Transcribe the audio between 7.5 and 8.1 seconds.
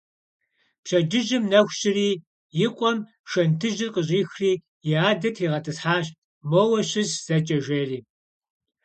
жери.